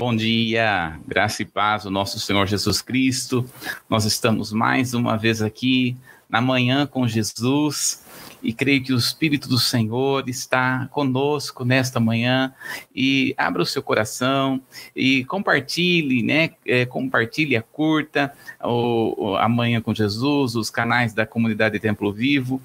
[0.00, 3.44] Bom dia, graça e paz, o nosso Senhor Jesus Cristo.
[3.90, 5.96] Nós estamos mais uma vez aqui
[6.30, 8.04] na manhã com Jesus
[8.40, 12.54] e creio que o Espírito do Senhor está conosco nesta manhã
[12.94, 14.60] e abra o seu coração
[14.94, 16.50] e compartilhe, né?
[16.64, 22.62] É, compartilhe a curta o, a manhã com Jesus, os canais da comunidade Templo Vivo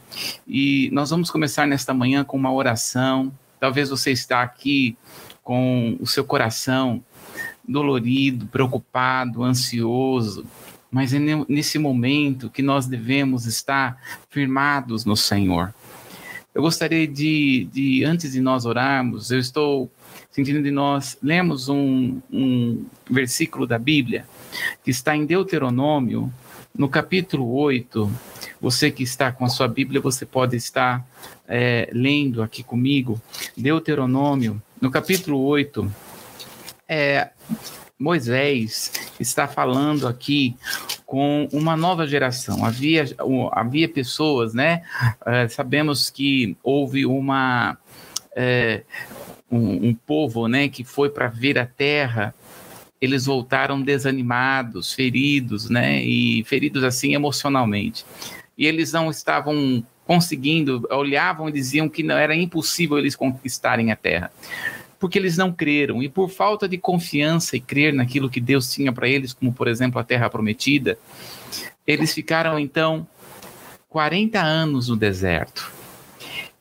[0.47, 3.33] e nós vamos começar nesta manhã com uma oração.
[3.59, 4.95] Talvez você está aqui
[5.43, 7.03] com o seu coração
[7.67, 10.45] dolorido, preocupado, ansioso,
[10.91, 13.97] mas é nesse momento que nós devemos estar
[14.29, 15.73] firmados no Senhor.
[16.53, 19.91] Eu gostaria de, de antes de nós orarmos, eu estou
[20.29, 24.25] sentindo de nós lemos um, um versículo da Bíblia
[24.83, 26.31] que está em Deuteronômio,
[26.77, 28.11] no capítulo 8.
[28.61, 31.03] Você que está com a sua Bíblia, você pode estar
[31.47, 33.19] é, lendo aqui comigo,
[33.57, 35.91] Deuteronômio, no capítulo 8,
[36.87, 37.29] é,
[37.99, 40.55] Moisés está falando aqui
[41.05, 42.65] com uma nova geração.
[42.65, 43.05] Havia,
[43.51, 44.81] havia pessoas, né?
[45.25, 47.77] É, sabemos que houve uma.
[48.35, 48.83] É,
[49.51, 52.33] um, um povo, né, que foi para ver a terra
[53.03, 56.01] eles voltaram desanimados, feridos, né?
[56.01, 58.05] E feridos assim emocionalmente.
[58.57, 63.95] E eles não estavam conseguindo, olhavam e diziam que não era impossível eles conquistarem a
[63.97, 64.31] terra
[65.03, 68.89] porque eles não creram e por falta de confiança e crer naquilo que Deus tinha
[68.89, 70.97] para eles, como por exemplo a terra prometida,
[71.85, 73.05] eles ficaram então
[73.89, 75.69] 40 anos no deserto.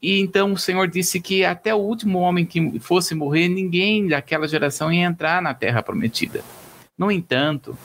[0.03, 4.49] E então o Senhor disse que até o último homem que fosse morrer, ninguém daquela
[4.49, 6.43] geração ia entrar na terra prometida.
[6.99, 7.79] No entanto,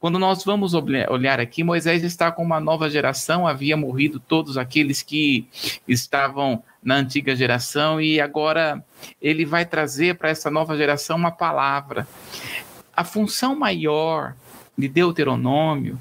[0.00, 5.02] quando nós vamos olhar aqui, Moisés está com uma nova geração, havia morrido todos aqueles
[5.02, 5.46] que
[5.86, 8.84] estavam na antiga geração e agora
[9.20, 12.06] ele vai trazer para essa nova geração uma palavra.
[12.96, 14.34] A função maior
[14.76, 15.98] de Deuteronômio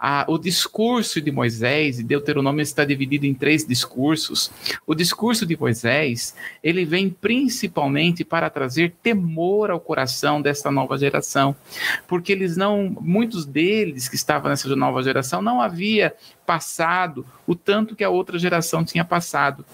[0.00, 4.50] a, o discurso de Moisés, e Deuteronômio está dividido em três discursos.
[4.86, 11.54] O discurso de Moisés, ele vem principalmente para trazer temor ao coração desta nova geração,
[12.08, 16.14] porque eles não, muitos deles que estavam nessa nova geração não havia
[16.46, 19.66] passado o tanto que a outra geração tinha passado.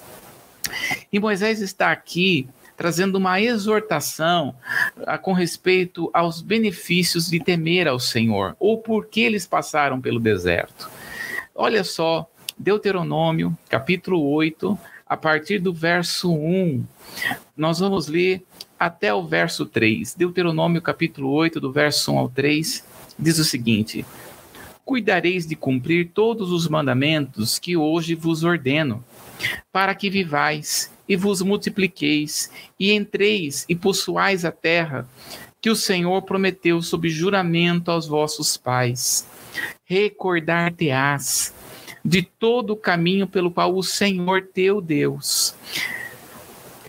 [1.12, 4.54] E Moisés está aqui trazendo uma exortação
[5.06, 10.20] a, com respeito aos benefícios de temer ao Senhor, ou por que eles passaram pelo
[10.20, 10.90] deserto.
[11.54, 12.28] Olha só,
[12.58, 16.84] Deuteronômio, capítulo 8, a partir do verso 1.
[17.56, 18.44] Nós vamos ler
[18.78, 20.14] até o verso 3.
[20.14, 22.84] Deuteronômio, capítulo 8, do verso 1 ao 3,
[23.18, 24.04] diz o seguinte:
[24.86, 29.04] Cuidareis de cumprir todos os mandamentos que hoje vos ordeno,
[29.72, 35.08] para que vivais e vos multipliqueis, e entreis e possuais a terra
[35.60, 39.26] que o Senhor prometeu sob juramento aos vossos pais.
[39.84, 41.52] Recordar-te-ás
[42.04, 45.52] de todo o caminho pelo qual o Senhor teu Deus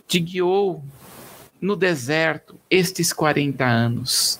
[0.07, 0.83] te guiou
[1.59, 4.39] no deserto estes 40 anos.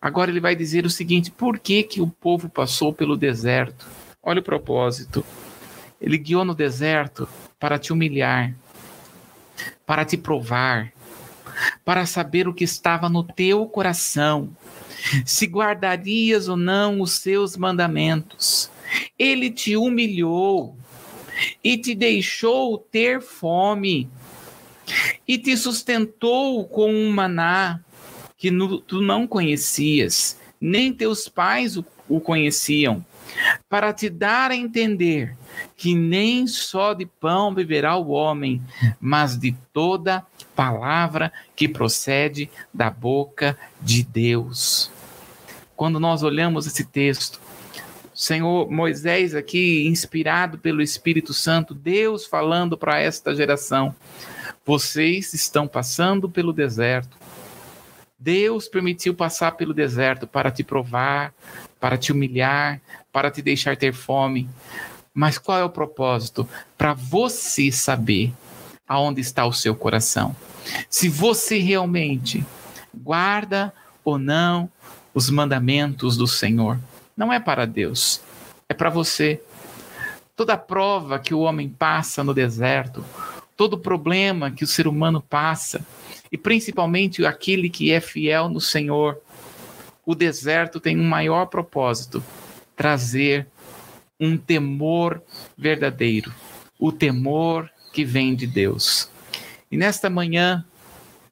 [0.00, 3.86] Agora ele vai dizer o seguinte: por que, que o povo passou pelo deserto?
[4.22, 5.24] Olha o propósito.
[6.00, 8.54] Ele guiou no deserto para te humilhar,
[9.86, 10.92] para te provar,
[11.84, 14.50] para saber o que estava no teu coração,
[15.24, 18.70] se guardarias ou não os seus mandamentos.
[19.18, 20.76] Ele te humilhou
[21.62, 24.08] e te deixou ter fome
[25.26, 27.80] e te sustentou com um maná
[28.50, 33.04] que tu não conhecias, nem teus pais o, o conheciam,
[33.68, 35.36] para te dar a entender
[35.76, 38.62] que nem só de pão viverá o homem,
[39.00, 40.24] mas de toda
[40.54, 44.90] palavra que procede da boca de Deus.
[45.74, 47.40] Quando nós olhamos esse texto,
[48.14, 53.94] Senhor Moisés aqui inspirado pelo Espírito Santo, Deus falando para esta geração:
[54.64, 57.25] vocês estão passando pelo deserto.
[58.26, 61.32] Deus permitiu passar pelo deserto para te provar,
[61.78, 62.80] para te humilhar,
[63.12, 64.50] para te deixar ter fome.
[65.14, 66.48] Mas qual é o propósito?
[66.76, 68.32] Para você saber
[68.88, 70.34] aonde está o seu coração.
[70.90, 72.44] Se você realmente
[72.92, 73.72] guarda
[74.04, 74.68] ou não
[75.14, 76.80] os mandamentos do Senhor.
[77.16, 78.20] Não é para Deus,
[78.68, 79.40] é para você.
[80.34, 83.04] Toda prova que o homem passa no deserto,
[83.56, 85.80] todo problema que o ser humano passa,
[86.30, 89.20] e principalmente aquele que é fiel no Senhor,
[90.04, 92.22] o deserto tem um maior propósito:
[92.76, 93.46] trazer
[94.18, 95.22] um temor
[95.56, 96.32] verdadeiro,
[96.78, 99.10] o temor que vem de Deus.
[99.70, 100.64] E nesta manhã,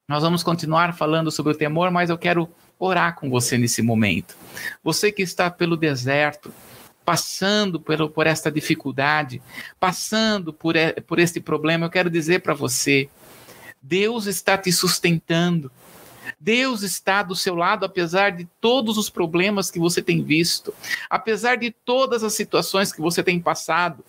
[0.09, 2.49] nós vamos continuar falando sobre o temor, mas eu quero
[2.79, 4.37] orar com você nesse momento.
[4.83, 6.53] Você que está pelo deserto,
[7.05, 9.41] passando por, por esta dificuldade,
[9.79, 10.75] passando por,
[11.07, 13.09] por este problema, eu quero dizer para você:
[13.87, 15.71] Deus está te sustentando.
[16.41, 20.73] Deus está do seu lado, apesar de todos os problemas que você tem visto,
[21.11, 24.03] apesar de todas as situações que você tem passado.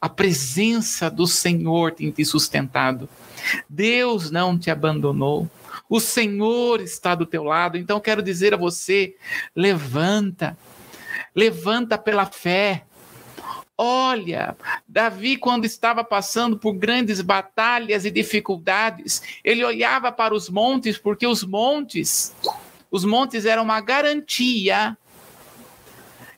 [0.00, 3.08] A presença do Senhor tem te sustentado.
[3.68, 5.50] Deus não te abandonou.
[5.88, 7.76] O Senhor está do teu lado.
[7.76, 9.16] Então quero dizer a você:
[9.54, 10.56] levanta,
[11.34, 12.84] levanta pela fé.
[13.76, 20.98] Olha, Davi, quando estava passando por grandes batalhas e dificuldades, ele olhava para os montes,
[20.98, 22.34] porque os montes,
[22.90, 24.96] os montes eram uma garantia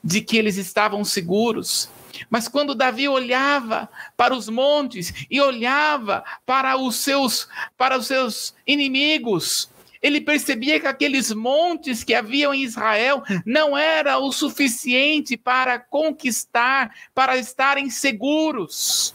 [0.03, 1.89] de que eles estavam seguros.
[2.31, 8.55] Mas quando Davi olhava para os montes e olhava para os seus para os seus
[8.67, 9.69] inimigos,
[10.05, 16.95] ele percebia que aqueles montes que haviam em Israel não era o suficiente para conquistar,
[17.15, 19.15] para estarem seguros.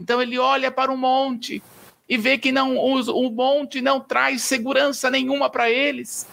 [0.00, 1.62] Então ele olha para o monte
[2.08, 6.26] e vê que não o, monte não traz segurança nenhuma para eles.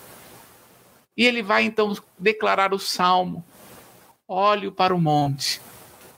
[1.18, 3.44] E ele vai então declarar o salmo:
[4.26, 5.60] Olho para o monte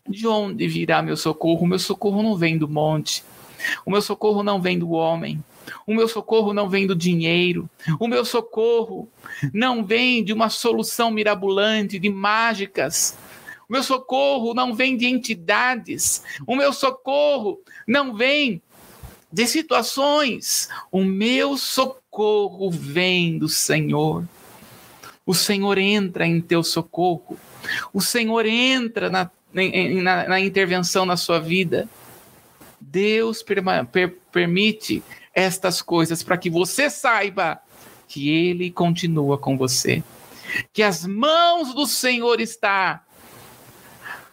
[0.07, 1.63] de onde virá meu socorro?
[1.63, 3.23] O meu socorro não vem do monte.
[3.83, 5.43] O meu socorro não vem do homem.
[5.85, 7.69] O meu socorro não vem do dinheiro.
[7.99, 9.09] O meu socorro
[9.53, 13.17] não vem de uma solução mirabolante, de mágicas.
[13.67, 16.23] O meu socorro não vem de entidades.
[16.45, 18.61] O meu socorro não vem
[19.31, 20.69] de situações.
[20.91, 24.27] O meu socorro vem do Senhor.
[25.25, 27.39] O Senhor entra em teu socorro.
[27.93, 31.87] O Senhor entra na na, na intervenção na sua vida.
[32.79, 37.59] Deus per, per, permite estas coisas para que você saiba
[38.07, 40.03] que Ele continua com você,
[40.73, 43.03] que as mãos do Senhor está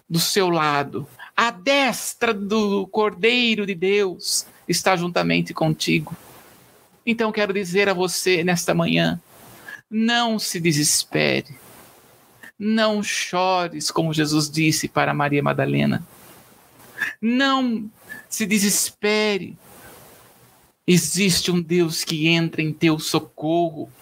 [0.09, 1.07] do seu lado,
[1.37, 6.17] a destra do Cordeiro de Deus está juntamente contigo.
[7.07, 9.21] Então quero dizer a você nesta manhã,
[9.91, 11.55] não se desespere
[12.59, 16.05] não chores, como Jesus disse para Maria Madalena.
[17.23, 17.89] Não
[18.29, 19.57] se desespere.
[20.91, 23.93] Existe um Deus que entra em teu socorro.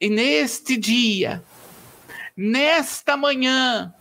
[0.00, 1.44] E neste dia,
[2.34, 3.92] nesta manhã,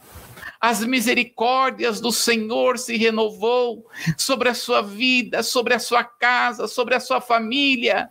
[0.61, 3.85] as misericórdias do Senhor se renovou
[4.17, 8.09] sobre a sua vida, sobre a sua casa, sobre a sua família.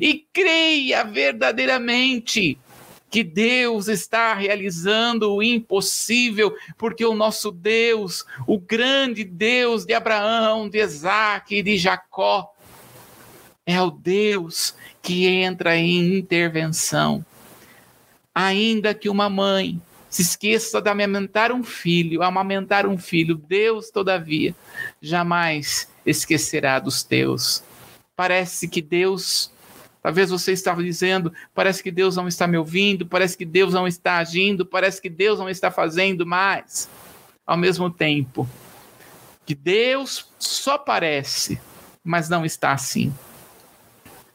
[0.00, 2.58] E creia verdadeiramente
[3.08, 10.68] que Deus está realizando o impossível, porque o nosso Deus, o grande Deus de Abraão,
[10.68, 12.53] de Isaac e de Jacó,
[13.66, 17.24] é o Deus que entra em intervenção.
[18.34, 24.54] Ainda que uma mãe se esqueça de amamentar um filho, amamentar um filho, Deus, todavia,
[25.00, 27.62] jamais esquecerá dos teus.
[28.16, 29.50] Parece que Deus
[30.04, 33.88] Talvez você estava dizendo: parece que Deus não está me ouvindo, parece que Deus não
[33.88, 36.90] está agindo, parece que Deus não está fazendo mais.
[37.46, 38.46] Ao mesmo tempo,
[39.46, 41.58] que Deus só parece,
[42.04, 43.14] mas não está assim.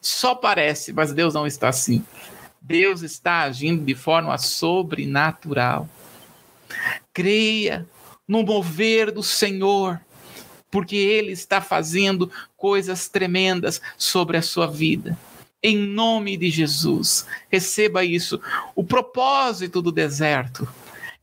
[0.01, 2.03] Só parece, mas Deus não está assim.
[2.61, 5.87] Deus está agindo de forma sobrenatural.
[7.13, 7.87] Creia
[8.27, 9.99] no mover do Senhor,
[10.69, 15.17] porque Ele está fazendo coisas tremendas sobre a sua vida
[15.61, 17.25] em nome de Jesus.
[17.49, 18.41] Receba isso.
[18.75, 20.67] O propósito do deserto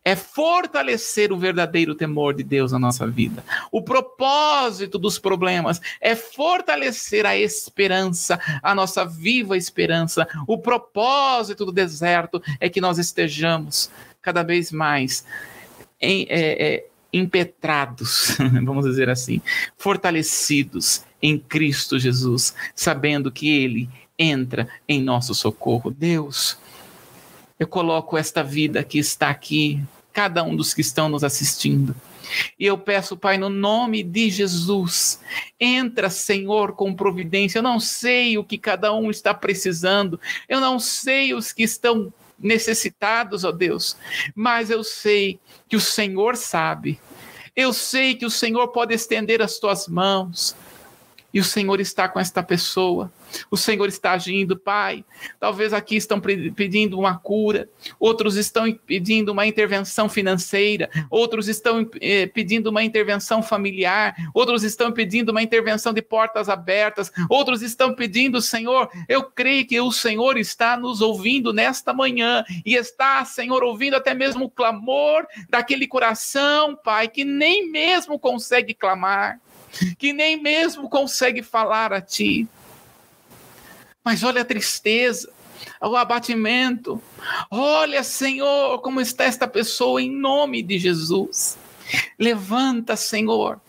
[0.07, 3.45] é fortalecer o verdadeiro temor de Deus na nossa vida.
[3.73, 10.29] O propósito dos problemas é fortalecer a esperança, a nossa viva esperança.
[10.47, 13.91] O propósito do deserto é que nós estejamos
[14.23, 15.25] cada vez mais
[16.01, 19.43] em, é, é, impetrados, vamos dizer assim,
[19.77, 25.91] fortalecidos em Cristo Jesus, sabendo que Ele entra em nosso socorro.
[25.91, 26.57] Deus,
[27.59, 29.83] eu coloco esta vida que está aqui,
[30.17, 31.95] cada um dos que estão nos assistindo.
[32.59, 35.21] E eu peço, Pai, no nome de Jesus,
[35.61, 37.59] entra, Senhor, com providência.
[37.59, 40.19] Eu não sei o que cada um está precisando,
[40.49, 43.95] eu não sei os que estão necessitados, ó Deus,
[44.35, 46.99] mas eu sei que o Senhor sabe.
[47.55, 50.57] Eu sei que o Senhor pode estender as tuas mãos.
[51.33, 53.13] E o Senhor está com esta pessoa
[53.51, 55.05] O Senhor está agindo, Pai.
[55.39, 57.69] Talvez aqui estão pedindo uma cura,
[57.99, 64.93] outros estão pedindo uma intervenção financeira, outros estão eh, pedindo uma intervenção familiar, outros estão
[64.93, 70.39] pedindo uma intervenção de portas abertas, outros estão pedindo, Senhor, eu creio que o Senhor
[70.39, 76.77] está nos ouvindo nesta manhã e está, Senhor, ouvindo até mesmo o clamor daquele coração,
[76.77, 79.41] Pai, que nem mesmo consegue clamar,
[79.99, 82.49] que nem mesmo consegue falar a Ti.
[84.07, 85.29] Mas olha a tristeza,
[85.83, 87.03] o abatimento.
[87.51, 91.59] Olha, Senhor, como está esta pessoa em nome de Jesus.
[92.17, 93.61] Levanta, Senhor,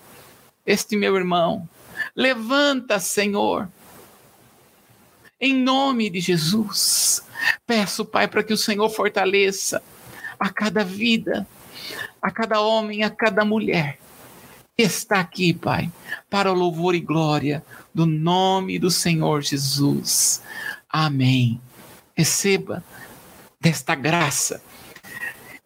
[0.64, 1.68] este meu irmão.
[2.16, 3.68] Levanta, Senhor.
[5.42, 7.24] Em nome de Jesus.
[7.66, 9.82] Peço, Pai, para que o Senhor fortaleça
[10.40, 11.48] a cada vida,
[12.22, 13.98] a cada homem, a cada mulher
[14.78, 15.92] que está aqui, Pai,
[16.30, 17.66] para o louvor e glória
[17.98, 20.44] do nome do Senhor Jesus.
[20.88, 21.60] Amém.
[22.14, 22.84] Receba
[23.60, 24.62] desta graça,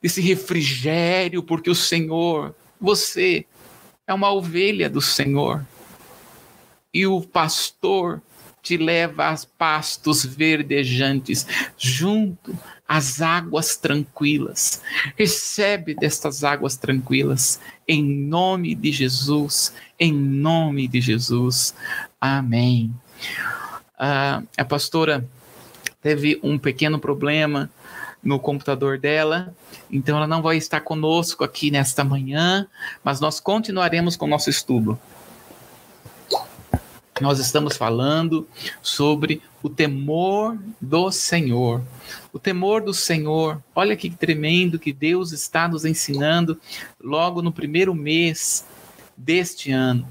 [0.02, 3.46] desse refrigério, porque o Senhor, você
[4.08, 5.68] é uma ovelha do Senhor.
[6.94, 8.22] E o pastor
[8.62, 11.46] te leva a pastos verdejantes,
[11.78, 12.58] junto
[12.88, 14.82] às águas tranquilas.
[15.18, 21.74] Recebe destas águas tranquilas, em nome de Jesus, em nome de Jesus.
[22.22, 22.94] Amém.
[24.00, 25.28] Uh, a pastora
[26.02, 27.70] teve um pequeno problema
[28.24, 29.54] no computador dela,
[29.92, 32.68] então ela não vai estar conosco aqui nesta manhã,
[33.04, 35.00] mas nós continuaremos com o nosso estudo
[37.22, 38.48] nós estamos falando
[38.82, 41.82] sobre o temor do Senhor.
[42.34, 46.60] O temor do Senhor, olha que tremendo que Deus está nos ensinando
[47.00, 48.66] logo no primeiro mês
[49.16, 50.08] deste ano.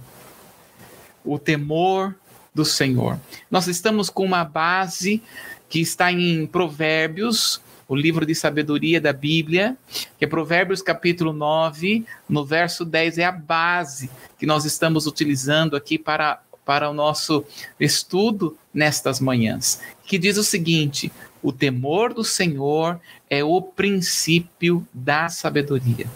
[1.24, 2.14] O temor
[2.54, 3.18] do Senhor.
[3.50, 5.22] Nós estamos com uma base
[5.68, 9.76] que está em Provérbios, o livro de sabedoria da Bíblia,
[10.18, 15.76] que é Provérbios capítulo 9, no verso 10, é a base que nós estamos utilizando
[15.76, 17.44] aqui para para o nosso
[17.80, 21.10] estudo nestas manhãs, que diz o seguinte:
[21.42, 26.06] o temor do Senhor é o princípio da sabedoria.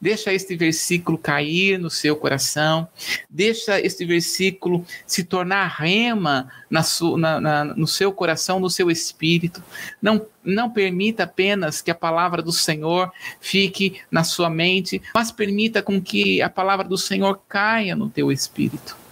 [0.00, 2.88] Deixa este versículo cair no seu coração,
[3.28, 6.82] deixa este versículo se tornar rema na
[7.18, 9.62] na, na, no seu coração, no seu espírito.
[10.00, 15.82] Não, não permita apenas que a palavra do Senhor fique na sua mente, mas permita
[15.82, 19.04] com que a palavra do Senhor caia no teu espírito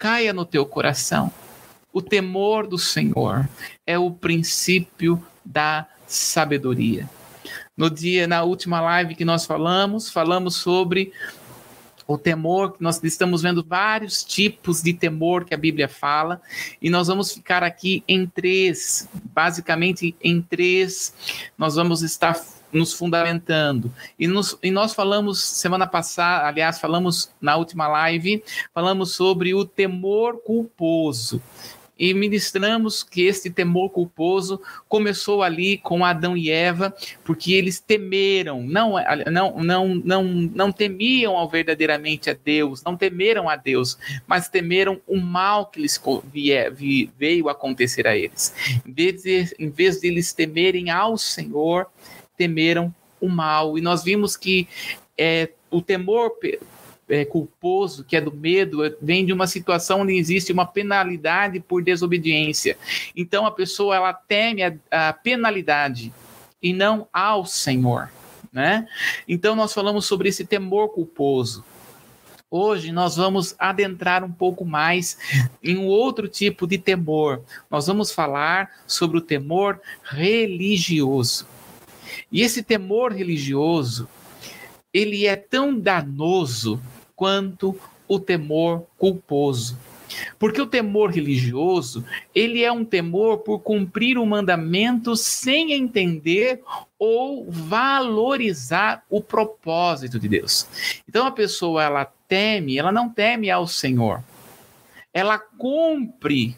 [0.00, 1.30] caia no teu coração.
[1.92, 3.46] O temor do Senhor
[3.86, 7.08] é o princípio da sabedoria.
[7.76, 11.12] No dia, na última live que nós falamos, falamos sobre
[12.06, 16.42] o temor, nós estamos vendo vários tipos de temor que a Bíblia fala,
[16.82, 21.14] e nós vamos ficar aqui em três, basicamente em três,
[21.56, 22.34] nós vamos estar
[22.72, 23.92] nos fundamentando.
[24.18, 28.42] E, nos, e nós falamos semana passada, aliás, falamos na última live,
[28.74, 31.40] falamos sobre o temor culposo.
[32.00, 38.62] E ministramos que este temor culposo começou ali com Adão e Eva, porque eles temeram,
[38.62, 38.94] não,
[39.30, 45.18] não, não, não, não temiam verdadeiramente a Deus, não temeram a Deus, mas temeram o
[45.18, 46.00] mal que lhes
[47.18, 48.54] veio acontecer a eles.
[48.86, 51.86] Em vez de, em vez de eles temerem ao Senhor,
[52.34, 53.76] temeram o mal.
[53.76, 54.66] E nós vimos que
[55.18, 56.32] é, o temor
[57.10, 61.82] é, culposo, que é do medo, vem de uma situação onde existe uma penalidade por
[61.82, 62.78] desobediência.
[63.14, 66.12] Então a pessoa ela teme a, a penalidade
[66.62, 68.10] e não ao Senhor.
[68.52, 68.86] Né?
[69.28, 71.64] Então nós falamos sobre esse temor culposo.
[72.50, 75.16] Hoje nós vamos adentrar um pouco mais
[75.62, 77.42] em um outro tipo de temor.
[77.70, 81.46] Nós vamos falar sobre o temor religioso.
[82.30, 84.08] E esse temor religioso,
[84.92, 86.80] ele é tão danoso
[87.20, 89.76] quanto o temor culposo.
[90.38, 92.02] Porque o temor religioso,
[92.34, 96.62] ele é um temor por cumprir o mandamento sem entender
[96.98, 100.66] ou valorizar o propósito de Deus.
[101.06, 104.24] Então a pessoa ela teme, ela não teme ao Senhor.
[105.12, 106.56] Ela cumpre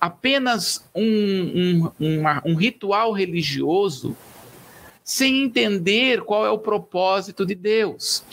[0.00, 4.16] apenas um, um, uma, um ritual religioso
[5.04, 8.24] sem entender qual é o propósito de Deus.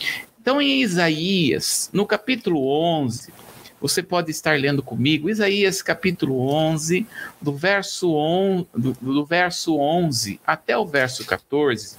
[0.46, 3.32] Então, em Isaías, no capítulo 11,
[3.80, 7.04] você pode estar lendo comigo, Isaías capítulo 11,
[7.42, 11.96] do verso, on, do, do verso 11 até o verso 14,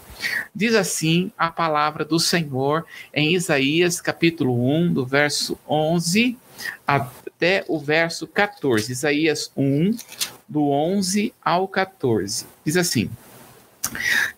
[0.56, 6.38] diz assim a palavra do Senhor em Isaías capítulo 1, do verso 11
[6.88, 8.89] a, até o verso 14.
[8.89, 9.94] Isaías 1,
[10.48, 12.46] do 11 ao 14.
[12.63, 13.10] Diz assim: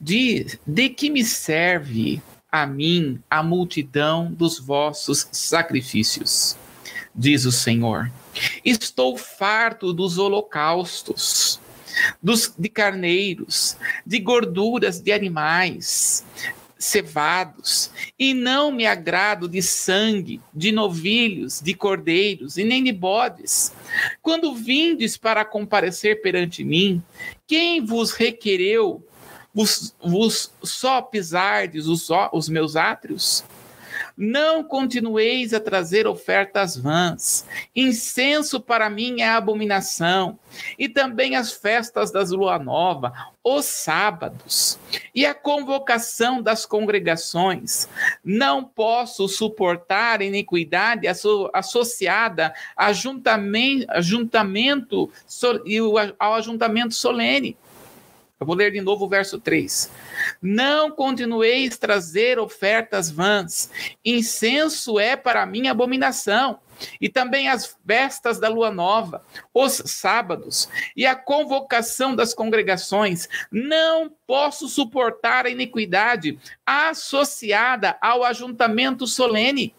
[0.01, 2.19] De, de que me serve
[2.51, 6.57] a mim a multidão dos vossos sacrifícios?
[7.13, 8.11] Diz o Senhor.
[8.63, 11.59] Estou farto dos holocaustos,
[12.21, 13.75] dos, de carneiros,
[14.05, 16.23] de gorduras de animais,
[16.79, 23.73] cevados, e não me agrado de sangue, de novilhos, de cordeiros, e nem de bodes.
[24.21, 27.03] Quando vindes para comparecer perante mim,
[27.45, 29.05] quem vos requereu
[29.53, 33.43] vos, vos só pisardes os, os meus átrios?
[34.21, 37.45] Não continueis a trazer ofertas vãs.
[37.73, 40.37] Incenso para mim é abominação.
[40.77, 44.77] E também as festas das lua nova, os sábados
[45.15, 47.87] e a convocação das congregações.
[48.21, 51.07] Não posso suportar iniquidade
[51.53, 53.87] associada a juntamento,
[56.19, 57.57] ao ajuntamento solene
[58.39, 59.91] eu vou ler de novo o verso 3.
[60.41, 63.69] Não continueis trazer ofertas vãs.
[64.03, 66.59] Incenso é para mim abominação.
[67.01, 69.21] E também as festas da lua nova,
[69.53, 73.27] os sábados e a convocação das congregações.
[73.51, 79.75] Não posso suportar a iniquidade associada ao ajuntamento solene.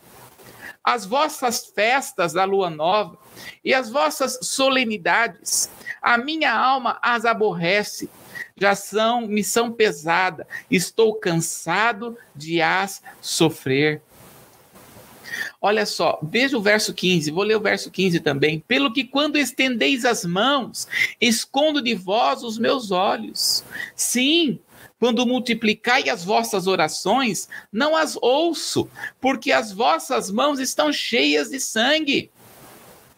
[0.85, 3.17] As vossas festas da lua nova
[3.65, 5.71] e as vossas solenidades,
[6.03, 8.11] a minha alma as aborrece
[8.57, 10.47] já são missão pesada.
[10.71, 14.03] Estou cansado de as sofrer.
[15.61, 18.65] Olha só, veja o verso 15, vou ler o verso 15 também.
[18.67, 20.89] Pelo que quando estendeis as mãos,
[21.21, 23.63] escondo de vós os meus olhos.
[23.95, 24.59] Sim,
[24.99, 28.89] quando multiplicai as vossas orações, não as ouço,
[29.21, 32.31] porque as vossas mãos estão cheias de sangue.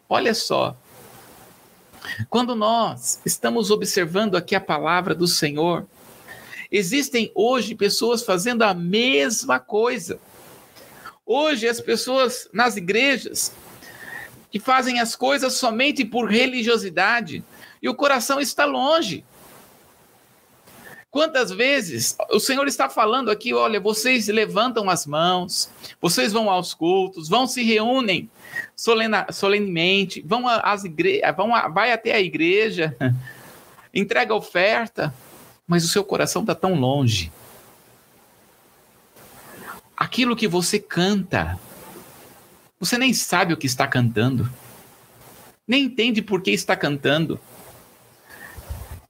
[0.09, 0.77] Olha só,
[2.29, 5.87] quando nós estamos observando aqui a palavra do Senhor,
[6.71, 10.19] existem hoje pessoas fazendo a mesma coisa.
[11.25, 13.53] Hoje, as pessoas nas igrejas
[14.51, 17.43] que fazem as coisas somente por religiosidade
[17.81, 19.25] e o coração está longe.
[21.13, 25.69] Quantas vezes o Senhor está falando aqui, olha, vocês levantam as mãos,
[26.01, 28.31] vocês vão aos cultos, vão se reúnem
[28.75, 31.21] solena, solenemente, vão às igre...
[31.37, 31.69] vão a...
[31.69, 32.97] vai até a igreja,
[33.93, 35.15] entrega oferta,
[35.67, 37.31] mas o seu coração está tão longe.
[39.95, 41.61] Aquilo que você canta,
[42.81, 44.51] você nem sabe o que está cantando,
[45.69, 47.39] nem entende por que está cantando.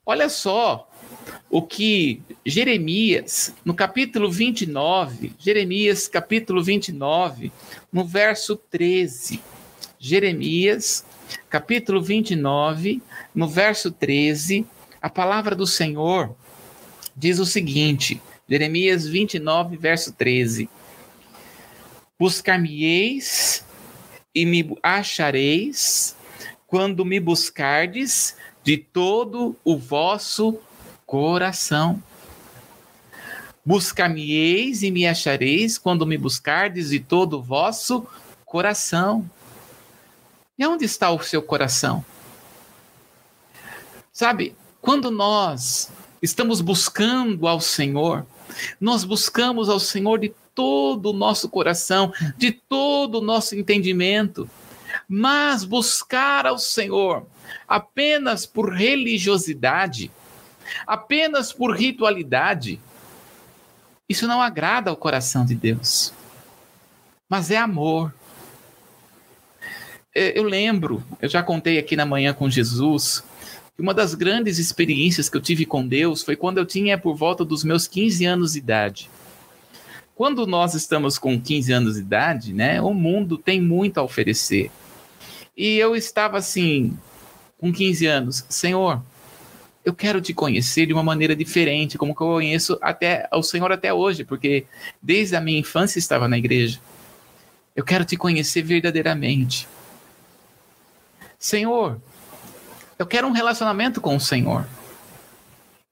[0.05, 0.91] Olha só,
[1.53, 7.53] o que Jeremias, no capítulo 29, Jeremias capítulo 29,
[7.93, 9.38] no verso 13.
[9.99, 11.05] Jeremias,
[11.51, 13.03] capítulo 29,
[13.35, 14.65] no verso 13,
[15.01, 16.35] a palavra do Senhor
[17.15, 20.71] diz o seguinte: Jeremias 29, verso 13:
[22.19, 23.62] Buscar-me-eis
[24.35, 26.17] e me achareis
[26.67, 30.59] quando me buscardes de todo o vosso.
[33.64, 38.07] Buscar-me-eis e me achareis quando me buscardes de todo o vosso
[38.46, 39.29] coração.
[40.59, 42.03] E onde está o seu coração?
[44.11, 45.90] Sabe, quando nós
[46.22, 48.27] estamos buscando ao Senhor,
[48.81, 54.48] nós buscamos ao Senhor de todo o nosso coração, de todo o nosso entendimento.
[55.07, 57.27] Mas buscar ao Senhor
[57.68, 60.11] apenas por religiosidade,
[60.87, 62.81] apenas por ritualidade,
[64.09, 66.12] isso não agrada ao coração de Deus.
[67.29, 68.12] Mas é amor.
[70.14, 73.25] É, eu lembro, eu já contei aqui na manhã com Jesus,
[73.75, 77.16] que uma das grandes experiências que eu tive com Deus foi quando eu tinha por
[77.16, 79.11] volta dos meus 15 anos de idade.
[80.14, 84.70] Quando nós estamos com 15 anos de idade, né, o mundo tem muito a oferecer.
[85.57, 86.96] E eu estava assim,
[87.59, 89.03] com 15 anos, Senhor,
[89.85, 93.71] eu quero te conhecer de uma maneira diferente, como que eu conheço até o Senhor
[93.73, 94.64] até hoje, porque
[95.01, 96.81] desde a minha infância estava na igreja.
[97.75, 99.66] Eu quero te conhecer verdadeiramente.
[101.38, 102.01] Senhor,
[102.99, 104.66] eu quero um relacionamento com o Senhor.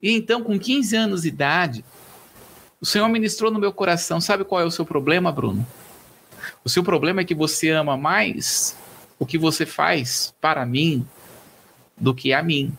[0.00, 1.84] E então, com 15 anos de idade,
[2.80, 4.20] o Senhor ministrou no meu coração.
[4.20, 5.66] Sabe qual é o seu problema, Bruno?
[6.64, 8.76] O seu problema é que você ama mais
[9.18, 11.06] o que você faz para mim
[11.96, 12.72] do que a mim.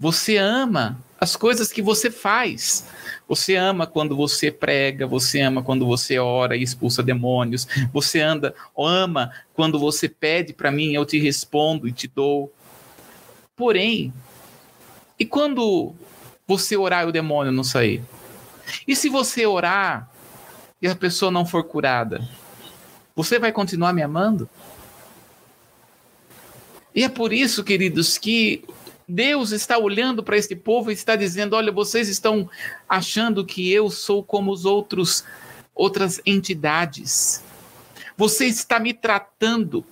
[0.00, 2.86] Você ama as coisas que você faz.
[3.28, 8.54] Você ama quando você prega, você ama quando você ora e expulsa demônios, você anda,
[8.76, 12.50] ama quando você pede para mim, eu te respondo e te dou.
[13.54, 14.10] Porém,
[15.18, 15.94] e quando
[16.46, 18.02] você orar e o demônio não sair?
[18.88, 20.10] E se você orar
[20.80, 22.26] e a pessoa não for curada?
[23.14, 24.48] Você vai continuar me amando?
[26.94, 28.64] E é por isso, queridos, que
[29.10, 32.48] Deus está olhando para este povo e está dizendo: olha, vocês estão
[32.88, 35.24] achando que eu sou como os outros
[35.74, 37.42] outras entidades.
[38.16, 39.84] Você está me tratando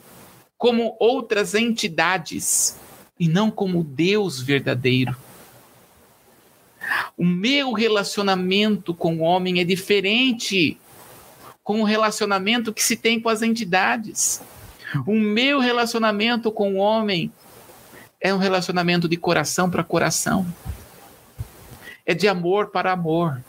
[0.56, 2.76] como outras entidades
[3.18, 5.16] e não como Deus verdadeiro.
[7.16, 10.78] O meu relacionamento com o homem é diferente
[11.64, 14.40] com o relacionamento que se tem com as entidades.
[15.06, 17.32] O meu relacionamento com o homem
[18.20, 20.46] é um relacionamento de coração para coração.
[22.04, 23.42] É de amor para amor.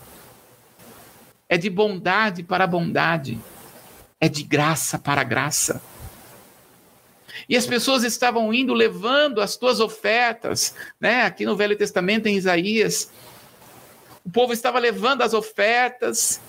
[1.48, 3.40] É de bondade para bondade.
[4.20, 5.82] É de graça para graça.
[7.48, 11.24] E as pessoas estavam indo levando as tuas ofertas, né?
[11.24, 13.10] Aqui no Velho Testamento em Isaías,
[14.26, 16.40] o povo estava levando as ofertas,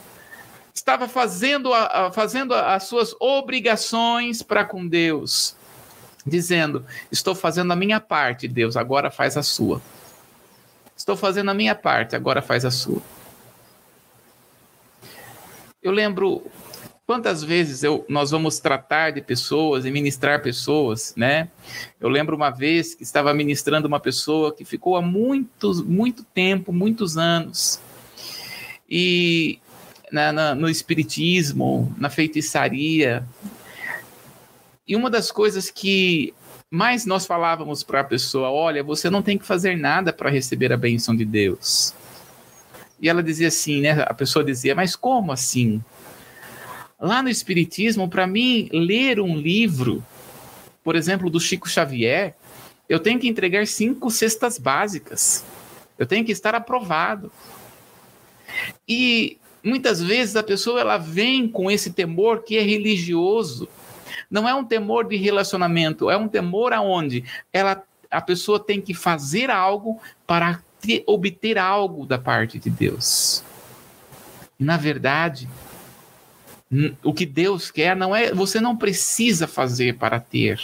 [0.74, 5.56] estava fazendo, a, fazendo as suas obrigações para com Deus,
[6.26, 9.80] dizendo: Estou fazendo a minha parte, Deus, agora faz a sua.
[10.96, 13.00] Estou fazendo a minha parte, agora faz a sua.
[15.82, 16.46] Eu lembro
[17.06, 21.48] quantas vezes eu, nós vamos tratar de pessoas e ministrar pessoas, né?
[21.98, 26.72] Eu lembro uma vez que estava ministrando uma pessoa que ficou há muitos, muito tempo,
[26.72, 27.80] muitos anos.
[28.88, 29.58] E
[30.12, 33.24] na, na, no espiritismo, na feitiçaria.
[34.90, 36.34] E uma das coisas que
[36.68, 40.72] mais nós falávamos para a pessoa: olha, você não tem que fazer nada para receber
[40.72, 41.94] a benção de Deus.
[43.00, 44.02] E ela dizia assim, né?
[44.02, 45.80] A pessoa dizia, mas como assim?
[46.98, 50.04] Lá no Espiritismo, para mim, ler um livro,
[50.82, 52.34] por exemplo, do Chico Xavier,
[52.88, 55.44] eu tenho que entregar cinco cestas básicas.
[55.96, 57.30] Eu tenho que estar aprovado.
[58.88, 63.68] E muitas vezes a pessoa ela vem com esse temor que é religioso.
[64.30, 68.92] Não é um temor de relacionamento, é um temor aonde ela a pessoa tem que
[68.92, 73.44] fazer algo para ter, obter algo da parte de Deus.
[74.58, 75.48] Na verdade,
[77.02, 80.60] o que Deus quer não é, você não precisa fazer para ter.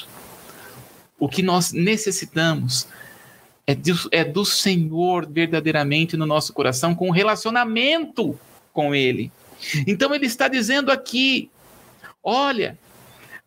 [1.19, 2.89] O que nós necessitamos
[3.67, 8.39] é do, é do Senhor verdadeiramente no nosso coração, com relacionamento
[8.73, 9.33] com ele.
[9.87, 11.51] Então ele está dizendo aqui:
[12.23, 12.79] olha,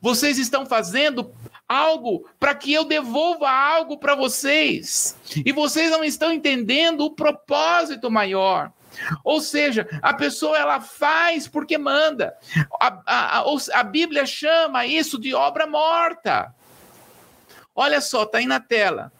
[0.01, 1.33] vocês estão fazendo
[1.67, 5.15] algo para que eu devolva algo para vocês.
[5.45, 8.71] E vocês não estão entendendo o propósito maior.
[9.23, 12.35] Ou seja, a pessoa ela faz porque manda.
[12.79, 16.53] A, a, a, a Bíblia chama isso de obra morta.
[17.75, 19.11] Olha só, está aí na tela.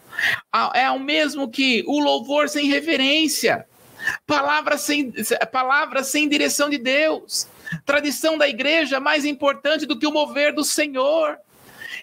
[0.73, 3.65] É o mesmo que o louvor sem reverência.
[4.25, 5.13] Palavras sem,
[5.51, 7.47] palavras sem direção de Deus.
[7.85, 11.37] Tradição da igreja mais importante do que o mover do Senhor.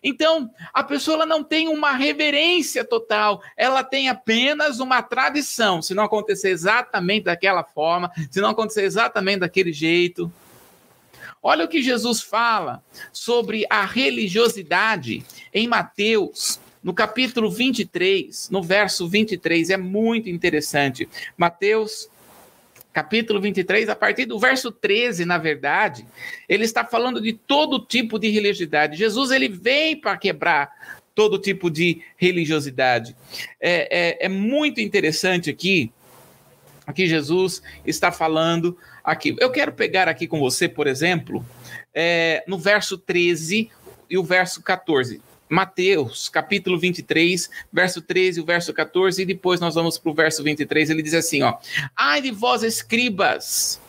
[0.02, 5.80] Então, a pessoa não tem uma reverência total, ela tem apenas uma tradição.
[5.80, 10.30] Se não acontecer exatamente daquela forma, se não acontecer exatamente daquele jeito.
[11.42, 19.08] Olha o que Jesus fala sobre a religiosidade em Mateus no capítulo 23, no verso
[19.08, 21.08] 23, é muito interessante.
[21.36, 22.08] Mateus
[22.96, 26.06] capítulo 23, a partir do verso 13, na verdade,
[26.48, 28.96] ele está falando de todo tipo de religiosidade.
[28.96, 33.14] Jesus ele vem para quebrar todo tipo de religiosidade.
[33.60, 35.92] É, é, é, muito interessante aqui,
[36.86, 39.36] aqui Jesus está falando aqui.
[39.38, 41.44] Eu quero pegar aqui com você, por exemplo,
[41.92, 43.70] é, no verso 13
[44.08, 45.20] e o verso 14.
[45.48, 50.14] Mateus, capítulo 23, verso 13 e o verso 14, e depois nós vamos para o
[50.14, 51.56] verso 23, ele diz assim, ó,
[51.96, 53.80] Ai de vós, escribas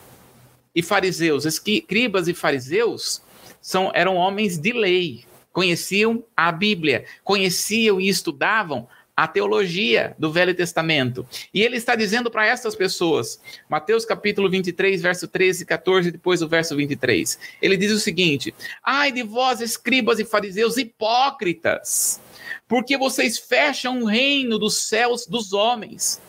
[0.76, 3.22] e fariseus, escribas e fariseus
[3.62, 10.54] são, eram homens de lei, conheciam a Bíblia, conheciam e estudavam a teologia do Velho
[10.54, 11.28] Testamento.
[11.52, 16.44] E ele está dizendo para essas pessoas, Mateus capítulo 23, verso 13 e 14, depois
[16.44, 17.40] o verso 23.
[17.60, 18.54] Ele diz o seguinte:
[18.84, 22.22] Ai de vós, escribas e fariseus hipócritas,
[22.68, 26.22] porque vocês fecham o reino dos céus dos homens.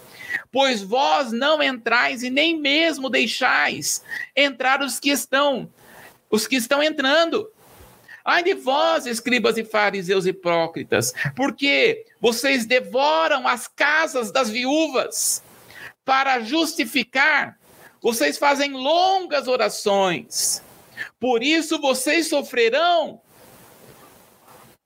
[0.50, 4.02] Pois vós não entrais e nem mesmo deixais
[4.34, 5.70] entrar os que estão,
[6.30, 7.50] os que estão entrando.
[8.28, 15.42] Ai de vós, escribas e fariseus hipócritas, porque vocês devoram as casas das viúvas
[16.04, 17.58] para justificar
[18.00, 20.62] vocês fazem longas orações,
[21.18, 23.20] por isso vocês sofrerão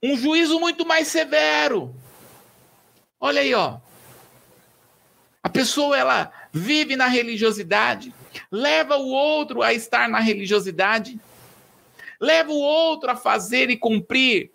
[0.02, 1.94] um juízo muito mais severo.
[3.20, 3.78] Olha aí, ó.
[5.42, 8.14] A pessoa ela vive na religiosidade,
[8.50, 11.20] leva o outro a estar na religiosidade,
[12.22, 14.52] leva o outro a fazer e cumprir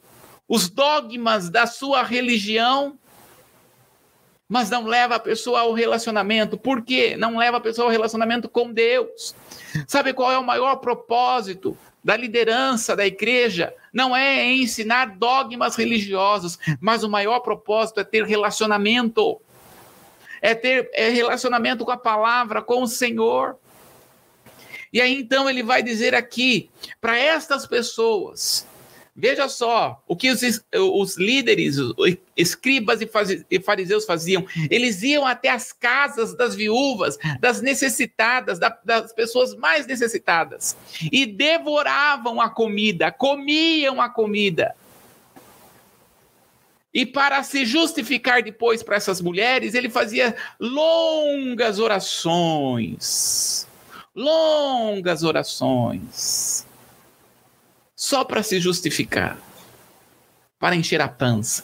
[0.47, 2.97] os dogmas da sua religião,
[4.47, 6.58] mas não leva a pessoa ao relacionamento.
[6.58, 7.17] Por quê?
[7.17, 9.36] Não leva a pessoa ao relacionamento com Deus.
[9.86, 13.75] Sabe qual é o maior propósito da liderança da igreja?
[13.91, 19.41] Não é ensinar dogmas religiosos, mas o maior propósito é ter relacionamento.
[20.41, 23.58] É ter é relacionamento com a palavra, com o Senhor.
[24.91, 26.69] E aí então ele vai dizer aqui
[27.00, 28.65] para estas pessoas
[29.19, 30.41] Veja só o que os,
[30.76, 33.00] os líderes, os escribas
[33.50, 34.45] e fariseus faziam.
[34.69, 40.78] Eles iam até as casas das viúvas, das necessitadas, das pessoas mais necessitadas,
[41.12, 44.76] e devoravam a comida, comiam a comida.
[46.93, 53.67] E para se justificar depois para essas mulheres, ele fazia longas orações.
[54.17, 56.65] Longas orações
[57.95, 59.38] só para se justificar,
[60.60, 61.63] para encher a pança.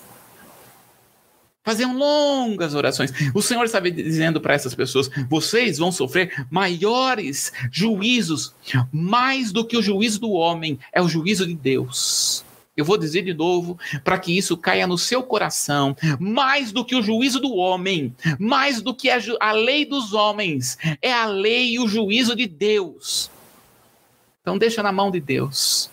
[1.63, 3.11] Faziam longas orações.
[3.33, 8.53] O Senhor estava dizendo para essas pessoas: vocês vão sofrer maiores juízos,
[8.91, 12.45] mais do que o juízo do homem, é o juízo de Deus.
[12.75, 16.95] Eu vou dizer de novo, para que isso caia no seu coração, mais do que
[16.95, 21.73] o juízo do homem, mais do que a, a lei dos homens, é a lei
[21.73, 23.29] e o juízo de Deus.
[24.41, 25.89] Então, deixa na mão de Deus.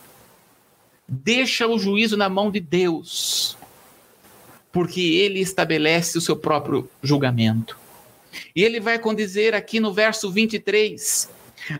[1.06, 3.58] Deixa o juízo na mão de Deus,
[4.72, 7.76] porque ele estabelece o seu próprio julgamento.
[8.54, 11.28] E ele vai condizer aqui no verso 23: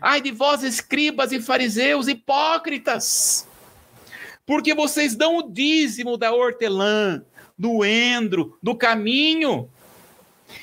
[0.01, 3.47] Ai de vós, escribas e fariseus hipócritas,
[4.45, 7.23] porque vocês dão o dízimo da hortelã,
[7.57, 9.69] do endro, do caminho,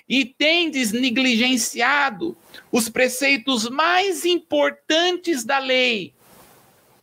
[0.08, 2.36] e tendes negligenciado
[2.70, 6.14] os preceitos mais importantes da lei,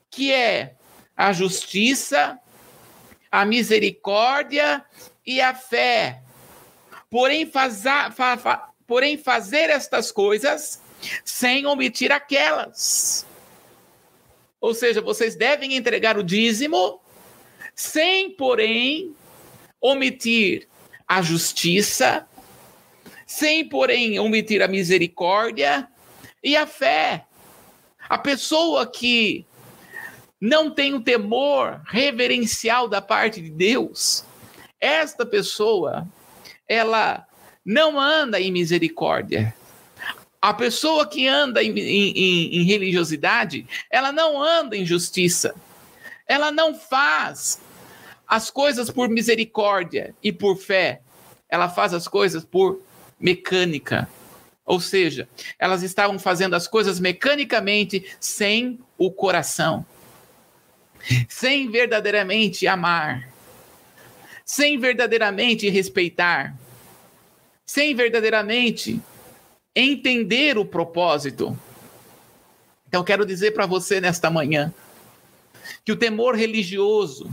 [0.10, 0.76] que é
[1.16, 2.40] a justiça,
[3.32, 4.86] a misericórdia
[5.26, 6.22] e a fé.
[7.10, 10.82] Porém, faza, fa, fa, porém fazer estas coisas
[11.24, 13.26] sem omitir aquelas.
[14.66, 17.00] Ou seja, vocês devem entregar o dízimo
[17.76, 19.16] sem, porém,
[19.80, 20.68] omitir
[21.08, 22.28] a justiça,
[23.28, 25.88] sem, porém, omitir a misericórdia
[26.44, 27.28] e a fé.
[28.10, 29.46] A pessoa que
[30.42, 34.26] não tem o temor reverencial da parte de Deus,
[34.82, 36.08] esta pessoa,
[36.68, 37.24] ela
[37.64, 39.54] não anda em misericórdia.
[40.46, 45.56] A pessoa que anda em, em, em religiosidade, ela não anda em justiça.
[46.28, 47.60] Ela não faz
[48.28, 51.02] as coisas por misericórdia e por fé.
[51.50, 52.80] Ela faz as coisas por
[53.20, 54.08] mecânica.
[54.64, 55.28] Ou seja,
[55.58, 59.84] elas estavam fazendo as coisas mecanicamente sem o coração
[61.28, 63.30] sem verdadeiramente amar,
[64.44, 66.56] sem verdadeiramente respeitar,
[67.66, 69.02] sem verdadeiramente
[69.76, 71.58] entender o propósito.
[72.88, 74.74] Então, quero dizer para você nesta manhã
[75.84, 77.30] que o temor religioso,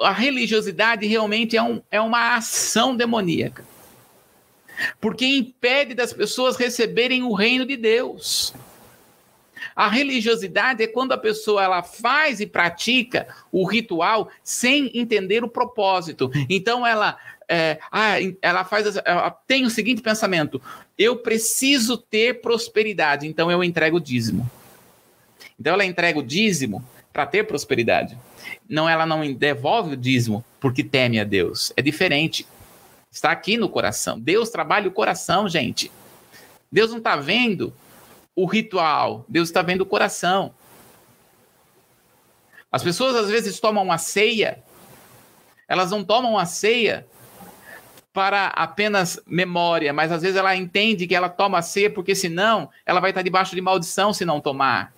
[0.00, 3.64] a religiosidade realmente é, um, é uma ação demoníaca,
[5.00, 8.54] porque impede das pessoas receberem o reino de Deus.
[9.74, 15.48] A religiosidade é quando a pessoa ela faz e pratica o ritual sem entender o
[15.48, 16.30] propósito.
[16.48, 20.60] Então ela é, ah, ela faz ela tem o seguinte pensamento:
[20.98, 24.48] eu preciso ter prosperidade, então eu entrego o dízimo.
[25.58, 28.18] Então ela entrega o dízimo para ter prosperidade.
[28.68, 31.72] Não, ela não devolve o dízimo porque teme a Deus.
[31.76, 32.46] É diferente.
[33.10, 34.18] Está aqui no coração.
[34.18, 35.90] Deus trabalha o coração, gente.
[36.72, 37.72] Deus não está vendo
[38.36, 40.54] o ritual, Deus está vendo o coração.
[42.70, 44.62] As pessoas às vezes tomam a ceia,
[45.68, 47.06] elas não tomam a ceia
[48.12, 52.70] para apenas memória, mas às vezes ela entende que ela toma a ceia porque senão
[52.86, 54.92] ela vai estar debaixo de maldição se não tomar.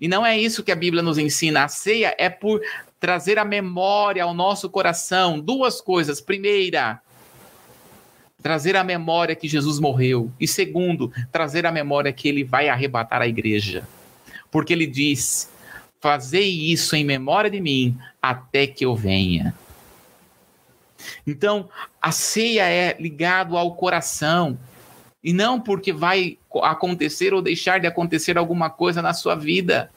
[0.00, 1.64] E não é isso que a Bíblia nos ensina.
[1.64, 2.60] A ceia é por
[2.98, 6.20] trazer a memória ao nosso coração duas coisas.
[6.20, 7.00] Primeira,
[8.44, 10.30] trazer a memória que Jesus morreu.
[10.38, 13.88] E segundo, trazer a memória que ele vai arrebatar a igreja.
[14.50, 15.50] Porque ele diz:
[15.98, 19.54] Fazei isso em memória de mim até que eu venha.
[21.26, 24.58] Então, a ceia é ligado ao coração.
[25.22, 29.90] e não porque vai acontecer ou deixar de acontecer alguma coisa na sua vida.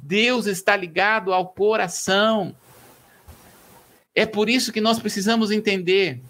[0.00, 2.54] Deus está ligado ao coração.
[4.14, 6.22] É por isso que nós precisamos entender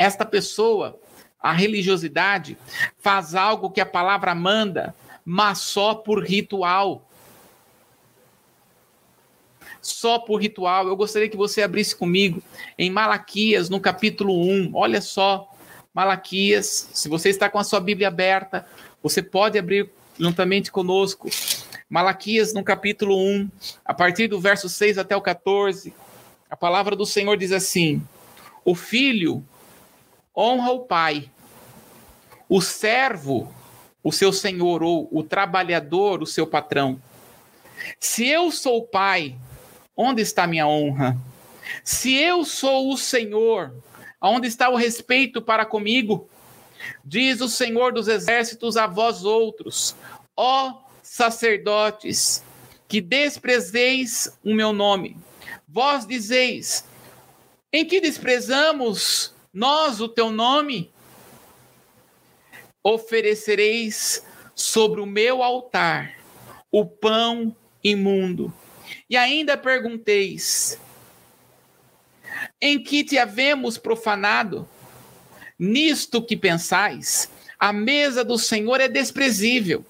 [0.00, 0.98] esta pessoa,
[1.38, 2.56] a religiosidade,
[3.00, 7.06] faz algo que a palavra manda, mas só por ritual.
[9.82, 10.88] Só por ritual.
[10.88, 12.42] Eu gostaria que você abrisse comigo
[12.78, 14.70] em Malaquias, no capítulo 1.
[14.72, 15.52] Olha só,
[15.92, 18.66] Malaquias, se você está com a sua Bíblia aberta,
[19.02, 21.28] você pode abrir juntamente conosco.
[21.90, 23.50] Malaquias, no capítulo 1,
[23.84, 25.92] a partir do verso 6 até o 14,
[26.48, 28.02] a palavra do Senhor diz assim:
[28.64, 29.44] O filho
[30.40, 31.30] honra o pai,
[32.48, 33.52] o servo,
[34.02, 37.00] o seu senhor, ou o trabalhador, o seu patrão.
[37.98, 39.36] Se eu sou o pai,
[39.96, 41.16] onde está minha honra?
[41.84, 43.72] Se eu sou o Senhor,
[44.20, 46.28] Onde está o respeito para comigo?
[47.02, 49.96] Diz o Senhor dos Exércitos a vós outros,
[50.36, 52.42] ó sacerdotes,
[52.86, 55.16] que desprezeis o meu nome.
[55.66, 56.84] Vós dizeis:
[57.72, 60.92] em que desprezamos nós o teu nome?
[62.82, 66.20] Oferecereis sobre o meu altar
[66.70, 68.52] o pão imundo.
[69.08, 70.78] E ainda pergunteis:
[72.60, 74.68] em que te havemos profanado?
[75.58, 79.84] Nisto que pensais, a mesa do Senhor é desprezível.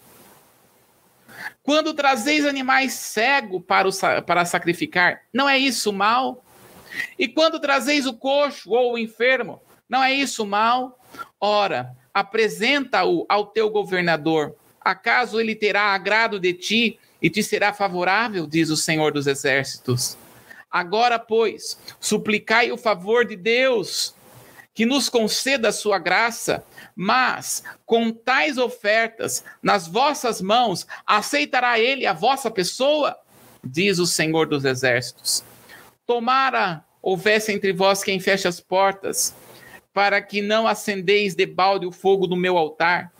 [1.63, 3.93] Quando trazeis animais cego para, o,
[4.27, 6.45] para sacrificar, não é isso mal?
[7.19, 10.99] E quando trazeis o coxo ou o enfermo, não é isso mal?
[11.41, 14.55] Ora, apresenta-o ao teu governador.
[14.81, 20.17] Acaso ele terá agrado de ti e te será favorável, diz o Senhor dos Exércitos.
[20.71, 24.15] Agora, pois, suplicai o favor de Deus,
[24.73, 32.07] que nos conceda a sua graça, mas com tais ofertas nas vossas mãos, aceitará ele
[32.07, 33.17] a vossa pessoa?
[33.63, 35.45] Diz o Senhor dos Exércitos.
[36.11, 39.33] Tomara houvesse entre vós quem feche as portas,
[39.95, 43.13] para que não acendeis de balde o fogo do meu altar.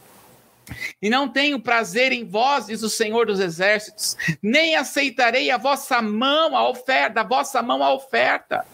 [1.01, 6.03] E não tenho prazer em vós, diz o Senhor dos Exércitos, nem aceitarei a vossa
[6.03, 8.67] mão a oferta, a vossa mão a oferta.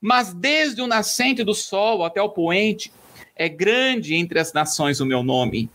[0.00, 2.92] Mas desde o nascente do sol até o poente,
[3.36, 5.70] é grande entre as nações o meu nome.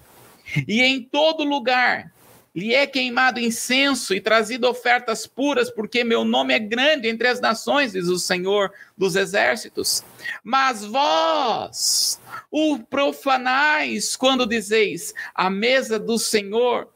[0.67, 2.12] E em todo lugar
[2.55, 7.41] lhe é queimado incenso e trazido ofertas puras, porque meu nome é grande entre as
[7.41, 10.03] nações, diz o Senhor dos exércitos.
[10.43, 12.19] Mas vós
[12.51, 16.87] o profanais quando dizeis: a mesa do Senhor,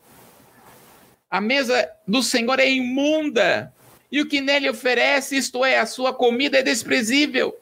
[1.29, 3.73] a mesa do Senhor é imunda,
[4.11, 7.57] e o que nele oferece, isto é, a sua comida é desprezível.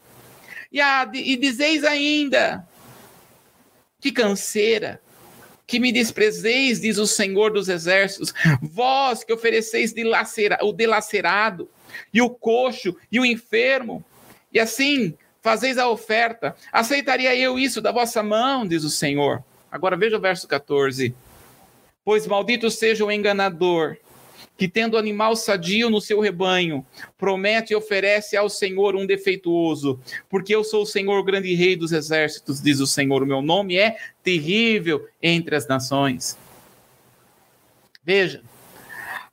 [0.69, 2.67] E, a, e dizeis ainda:
[4.01, 5.01] que canseira
[5.67, 9.93] que me desprezeis, diz o Senhor dos Exércitos, vós que ofereceis
[10.61, 11.69] o delacerado,
[12.13, 14.03] e o coxo, e o enfermo,
[14.51, 19.43] e assim fazeis a oferta, aceitaria eu isso da vossa mão, diz o Senhor.
[19.71, 21.13] Agora veja o verso 14.
[22.03, 23.97] Pois maldito seja o enganador,
[24.57, 26.85] que tendo animal sadio no seu rebanho,
[27.17, 31.91] promete e oferece ao Senhor um defeituoso, porque eu sou o Senhor, grande rei dos
[31.91, 36.37] exércitos, diz o Senhor, o meu nome é terrível entre as nações.
[38.03, 38.41] Veja,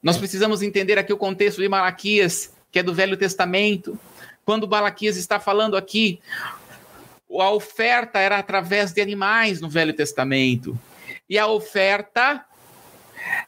[0.03, 3.99] nós precisamos entender aqui o contexto de Malaquias, que é do Velho Testamento.
[4.45, 6.21] Quando Malaquias está falando aqui,
[7.31, 10.77] a oferta era através de animais no Velho Testamento.
[11.29, 12.45] E a oferta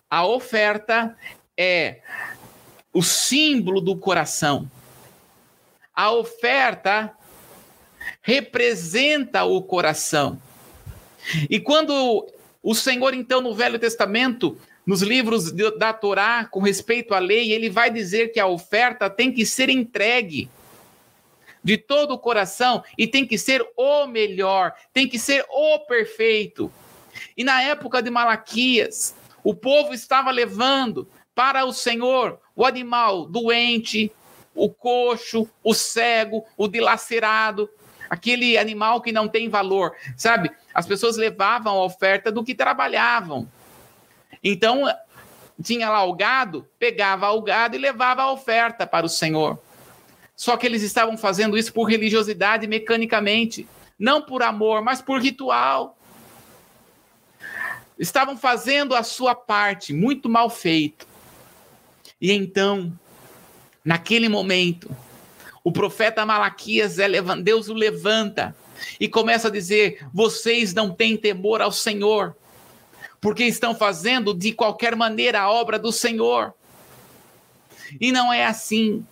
[0.09, 1.17] a oferta
[1.57, 2.01] é
[2.93, 4.71] o símbolo do coração.
[5.95, 7.17] A oferta
[8.23, 10.41] representa o coração.
[11.49, 12.27] E quando
[12.63, 17.71] o Senhor, então, no Velho Testamento, nos livros da Torá, com respeito à lei, ele
[17.71, 20.49] vai dizer que a oferta tem que ser entregue
[21.63, 26.71] de todo o coração e tem que ser o melhor, tem que ser o perfeito.
[27.37, 34.13] E na época de Malaquias, o povo estava levando para o Senhor o animal doente,
[34.55, 37.69] o coxo, o cego, o dilacerado,
[38.09, 40.51] aquele animal que não tem valor, sabe?
[40.73, 43.49] As pessoas levavam a oferta do que trabalhavam.
[44.43, 44.85] Então,
[45.63, 49.59] tinha lá o gado, pegava o gado e levava a oferta para o Senhor.
[50.37, 53.69] Só que eles estavam fazendo isso por religiosidade mecanicamente,
[53.99, 55.97] não por amor, mas por ritual.
[57.99, 61.07] Estavam fazendo a sua parte, muito mal feito.
[62.21, 62.93] E então,
[63.85, 64.95] naquele momento,
[65.63, 67.09] o profeta Malaquias, é
[67.43, 68.55] Deus o levanta
[69.01, 72.37] e começa a dizer: vocês não têm temor ao Senhor,
[73.21, 76.53] porque estão fazendo de qualquer maneira a obra do Senhor.
[78.01, 79.05] E não é assim.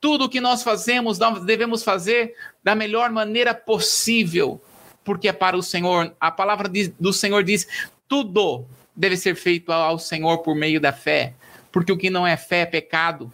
[0.00, 4.62] Tudo o que nós fazemos, nós devemos fazer da melhor maneira possível,
[5.02, 6.14] porque é para o Senhor.
[6.20, 6.70] A palavra
[7.00, 7.66] do Senhor diz:
[8.06, 8.64] tudo
[8.94, 11.34] deve ser feito ao Senhor por meio da fé,
[11.72, 13.32] porque o que não é fé é pecado.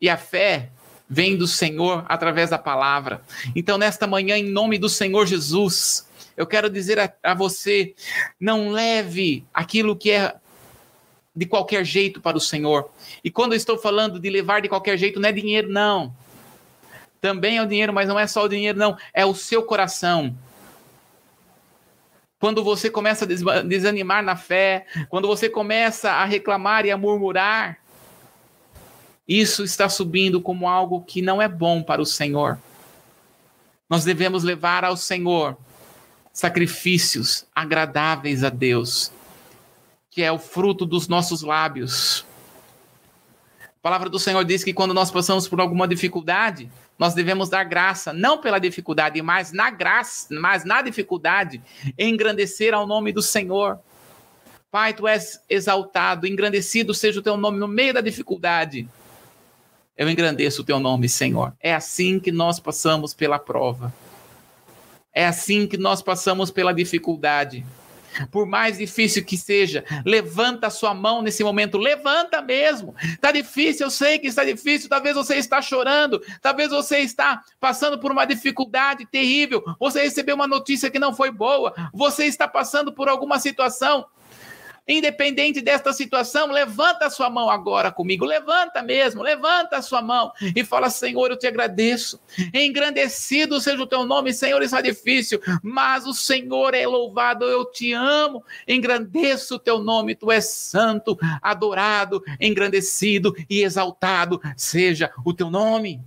[0.00, 0.70] E a fé
[1.08, 3.22] vem do Senhor através da palavra.
[3.54, 7.94] Então, nesta manhã, em nome do Senhor Jesus, eu quero dizer a, a você:
[8.40, 10.34] não leve aquilo que é
[11.34, 12.90] de qualquer jeito para o Senhor.
[13.24, 16.14] E quando eu estou falando de levar de qualquer jeito, não é dinheiro, não.
[17.20, 18.96] Também é o dinheiro, mas não é só o dinheiro, não.
[19.14, 20.36] É o seu coração.
[22.42, 27.78] Quando você começa a desanimar na fé, quando você começa a reclamar e a murmurar,
[29.28, 32.58] isso está subindo como algo que não é bom para o Senhor.
[33.88, 35.56] Nós devemos levar ao Senhor
[36.32, 39.12] sacrifícios agradáveis a Deus,
[40.10, 42.26] que é o fruto dos nossos lábios.
[43.60, 46.68] A palavra do Senhor diz que quando nós passamos por alguma dificuldade,
[46.98, 51.60] nós devemos dar graça, não pela dificuldade, mas na graça, mas na dificuldade,
[51.98, 53.80] engrandecer ao nome do Senhor.
[54.70, 58.88] Pai, tu és exaltado, engrandecido seja o teu nome no meio da dificuldade.
[59.96, 61.52] Eu engrandeço o teu nome, Senhor.
[61.60, 63.92] É assim que nós passamos pela prova.
[65.12, 67.64] É assim que nós passamos pela dificuldade.
[68.30, 72.94] Por mais difícil que seja, levanta a sua mão nesse momento, levanta mesmo.
[73.02, 74.88] Está difícil, eu sei que está difícil.
[74.88, 79.62] Talvez você está chorando, talvez você está passando por uma dificuldade terrível.
[79.78, 84.06] Você recebeu uma notícia que não foi boa, você está passando por alguma situação
[84.86, 90.32] Independente desta situação, levanta a sua mão agora comigo, levanta mesmo, levanta a sua mão
[90.56, 92.20] e fala: Senhor, eu te agradeço.
[92.52, 97.92] Engrandecido seja o teu nome, Senhor, está difícil, mas o Senhor é louvado, eu te
[97.92, 98.44] amo.
[98.66, 106.00] Engrandeço o teu nome, tu és santo, adorado, engrandecido e exaltado seja o teu nome.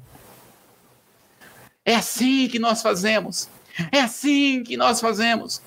[1.85, 3.47] É assim que nós fazemos.
[3.91, 5.61] É assim que nós fazemos.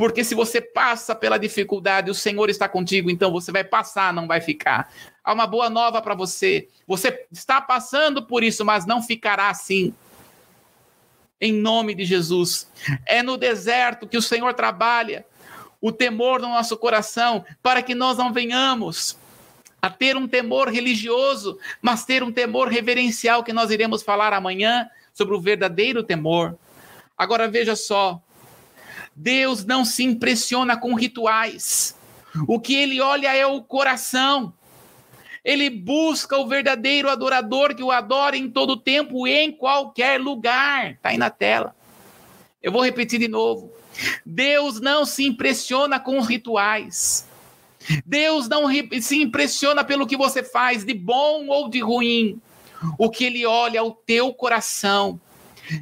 [0.00, 4.26] Porque se você passa pela dificuldade, o Senhor está contigo, então você vai passar, não
[4.26, 4.90] vai ficar.
[5.22, 6.68] Há uma boa nova para você.
[6.86, 9.92] Você está passando por isso, mas não ficará assim.
[11.38, 12.66] Em nome de Jesus.
[13.04, 15.26] É no deserto que o Senhor trabalha
[15.82, 19.18] o temor no nosso coração, para que nós não venhamos
[19.82, 24.88] a ter um temor religioso, mas ter um temor reverencial, que nós iremos falar amanhã
[25.12, 26.56] sobre o verdadeiro temor.
[27.18, 28.18] Agora veja só,
[29.14, 31.96] Deus não se impressiona com rituais.
[32.46, 34.52] O que ele olha é o coração.
[35.44, 40.92] Ele busca o verdadeiro adorador que o adora em todo tempo em qualquer lugar.
[40.92, 41.74] Está aí na tela.
[42.62, 43.72] Eu vou repetir de novo.
[44.24, 47.26] Deus não se impressiona com rituais.
[48.04, 48.66] Deus não
[49.00, 52.40] se impressiona pelo que você faz, de bom ou de ruim.
[52.98, 55.20] O que ele olha é o teu coração.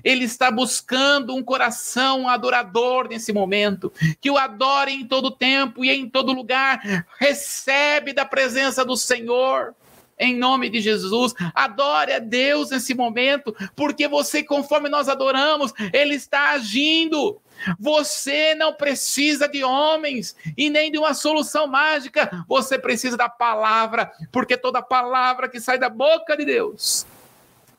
[0.03, 5.91] Ele está buscando um coração adorador nesse momento, que o adore em todo tempo e
[5.91, 7.07] em todo lugar.
[7.19, 9.75] Recebe da presença do Senhor
[10.19, 11.35] em nome de Jesus.
[11.55, 17.41] Adore a Deus nesse momento, porque você, conforme nós adoramos, Ele está agindo.
[17.79, 22.45] Você não precisa de homens e nem de uma solução mágica.
[22.49, 27.07] Você precisa da palavra, porque toda palavra que sai da boca de Deus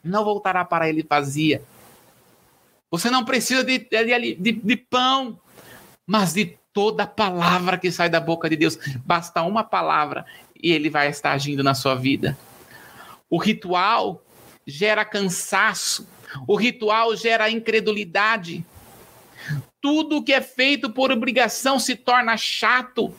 [0.04, 1.62] não voltará para Ele vazia
[2.92, 5.40] você não precisa de, de, de, de pão,
[6.06, 8.78] mas de toda palavra que sai da boca de Deus.
[9.06, 10.26] Basta uma palavra
[10.62, 12.38] e ele vai estar agindo na sua vida.
[13.30, 14.24] O ritual
[14.66, 16.08] gera cansaço,
[16.48, 18.66] o ritual gera incredulidade.
[19.82, 23.14] Tudo que é feito por obrigação se torna chato.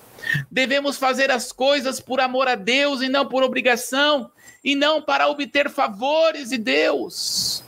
[0.50, 4.30] Devemos fazer as coisas por amor a Deus e não por obrigação,
[4.62, 7.64] e não para obter favores de Deus.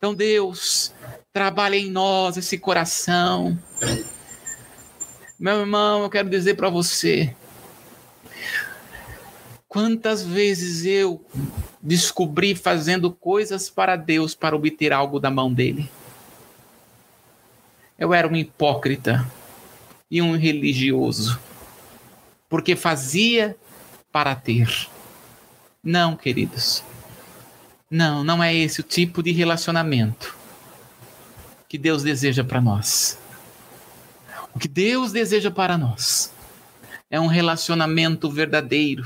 [0.00, 0.94] Então, Deus,
[1.30, 3.58] trabalha em nós esse coração.
[5.38, 7.36] Meu irmão, eu quero dizer para você:
[9.68, 11.22] quantas vezes eu
[11.82, 15.90] descobri fazendo coisas para Deus para obter algo da mão dele?
[17.98, 19.30] Eu era um hipócrita
[20.10, 21.38] e um religioso,
[22.48, 23.54] porque fazia
[24.10, 24.88] para ter.
[25.84, 26.82] Não, queridos.
[27.90, 30.36] Não, não é esse o tipo de relacionamento
[31.68, 33.18] que Deus deseja para nós.
[34.54, 36.32] O que Deus deseja para nós
[37.10, 39.04] é um relacionamento verdadeiro,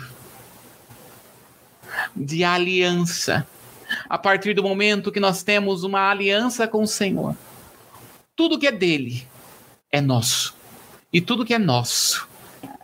[2.15, 3.47] de aliança,
[4.09, 7.35] a partir do momento que nós temos uma aliança com o Senhor,
[8.37, 9.27] tudo que é dele
[9.91, 10.55] é nosso.
[11.11, 12.29] E tudo que é nosso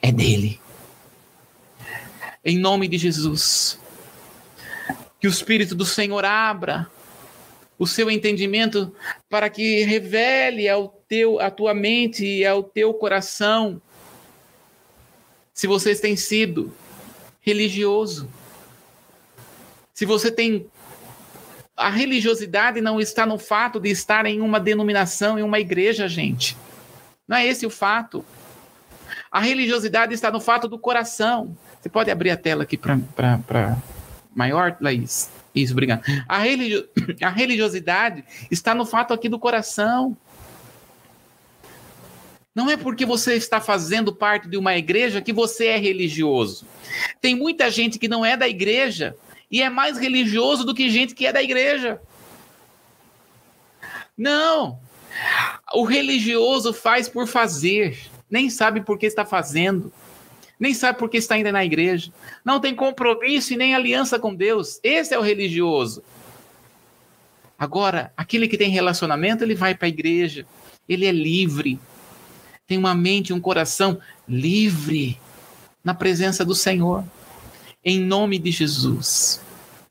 [0.01, 0.59] é dele.
[2.43, 3.79] Em nome de Jesus.
[5.21, 6.89] Que o Espírito do Senhor abra
[7.79, 8.95] o seu entendimento
[9.29, 13.81] para que revele ao teu, a tua mente e ao teu coração
[15.53, 16.73] se vocês têm sido
[17.41, 18.31] religioso.
[19.93, 20.67] Se você tem
[21.77, 26.57] a religiosidade não está no fato de estar em uma denominação, em uma igreja, gente.
[27.27, 28.25] Não é esse o fato.
[29.31, 31.57] A religiosidade está no fato do coração.
[31.81, 33.79] Você pode abrir a tela aqui para
[34.35, 35.31] maior, Laís?
[35.55, 36.03] Isso, obrigado.
[36.29, 36.89] A, religio...
[37.23, 40.17] a religiosidade está no fato aqui do coração.
[42.55, 46.67] Não é porque você está fazendo parte de uma igreja que você é religioso.
[47.21, 49.17] Tem muita gente que não é da igreja
[49.51, 52.01] e é mais religioso do que gente que é da igreja.
[54.17, 54.79] Não.
[55.75, 59.93] O religioso faz por fazer, nem sabe por que está fazendo,
[60.61, 62.13] nem sabe por que está ainda na igreja,
[62.45, 64.79] não tem compromisso e nem aliança com Deus.
[64.83, 66.03] Esse é o religioso.
[67.59, 70.47] Agora, aquele que tem relacionamento, ele vai para a igreja,
[70.87, 71.81] ele é livre,
[72.67, 73.99] tem uma mente um coração
[74.29, 75.19] livre
[75.83, 77.05] na presença do Senhor
[77.85, 79.41] em nome de Jesus.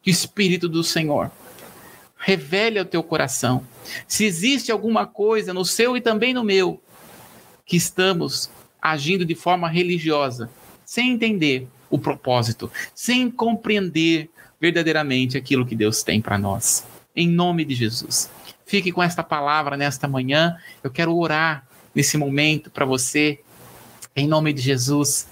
[0.02, 1.32] Que o Espírito do Senhor
[2.16, 3.66] revele ao teu coração
[4.08, 6.82] se existe alguma coisa no seu e também no meu
[7.66, 8.50] que estamos
[8.82, 10.50] agindo de forma religiosa,
[10.90, 14.28] sem entender o propósito, sem compreender
[14.60, 16.84] verdadeiramente aquilo que Deus tem para nós.
[17.16, 18.28] Em nome de Jesus.
[18.66, 20.58] Fique com esta palavra nesta manhã.
[20.84, 21.64] Eu quero orar
[21.94, 23.40] nesse momento para você,
[24.16, 25.28] em nome de Jesus.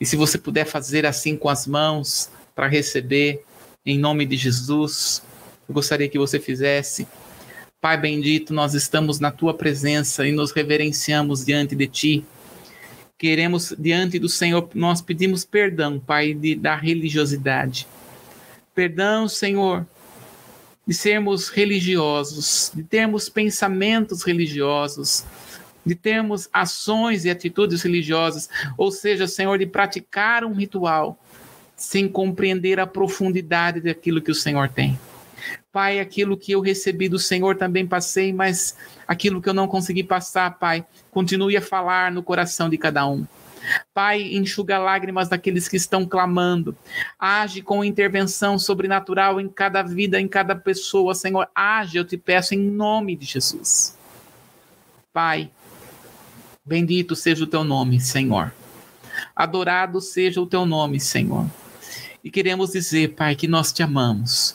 [0.00, 3.44] E se você puder fazer assim com as mãos para receber,
[3.84, 5.22] em nome de Jesus,
[5.68, 7.06] eu gostaria que você fizesse.
[7.78, 12.24] Pai bendito, nós estamos na tua presença e nos reverenciamos diante de ti.
[13.18, 17.84] Queremos, diante do Senhor, nós pedimos perdão, Pai, de, da religiosidade.
[18.72, 19.84] Perdão, Senhor,
[20.86, 25.24] de sermos religiosos, de termos pensamentos religiosos,
[25.84, 31.18] de termos ações e atitudes religiosas, ou seja, Senhor, de praticar um ritual
[31.76, 34.96] sem compreender a profundidade daquilo que o Senhor tem.
[35.72, 40.02] Pai, aquilo que eu recebi do Senhor também passei, mas aquilo que eu não consegui
[40.02, 43.26] passar, Pai, continue a falar no coração de cada um.
[43.92, 46.76] Pai, enxuga lágrimas daqueles que estão clamando.
[47.18, 51.48] Age com intervenção sobrenatural em cada vida, em cada pessoa, Senhor.
[51.54, 53.96] Age, eu te peço, em nome de Jesus.
[55.12, 55.50] Pai,
[56.68, 58.52] Bendito seja o teu nome, Senhor.
[59.34, 61.46] Adorado seja o teu nome, Senhor.
[62.22, 64.54] E queremos dizer, Pai, que nós te amamos.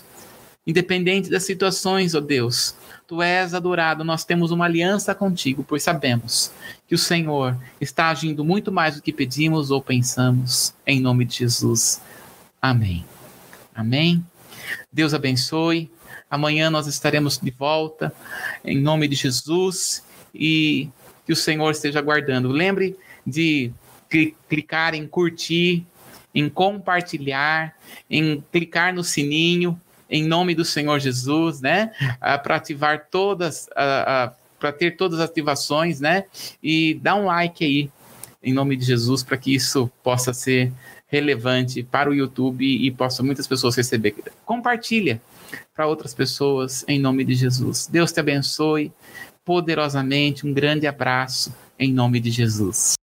[0.66, 6.52] Independente das situações, ó Deus, tu és adorado, nós temos uma aliança contigo, pois sabemos
[6.88, 11.38] que o Senhor está agindo muito mais do que pedimos ou pensamos, em nome de
[11.38, 12.02] Jesus.
[12.62, 13.06] Amém.
[13.76, 14.26] Amém.
[14.92, 15.92] Deus abençoe.
[16.30, 18.14] Amanhã nós estaremos de volta,
[18.64, 20.04] em nome de Jesus.
[20.34, 20.90] E
[21.26, 22.50] que o Senhor esteja guardando.
[22.50, 23.72] Lembre de
[24.48, 25.86] clicar em curtir,
[26.34, 27.76] em compartilhar,
[28.10, 29.80] em clicar no sininho,
[30.10, 31.92] em nome do Senhor Jesus, né?
[32.20, 36.26] Ah, para ativar todas, ah, ah, para ter todas as ativações, né?
[36.62, 37.90] E dá um like aí,
[38.42, 40.72] em nome de Jesus, para que isso possa ser
[41.08, 44.16] relevante para o YouTube e possa muitas pessoas receber.
[44.46, 45.22] Compartilha
[45.76, 47.88] para outras pessoas, em nome de Jesus.
[47.88, 48.92] Deus te abençoe
[49.46, 50.48] poderosamente.
[50.48, 52.96] Um grande abraço em nome de Jesus.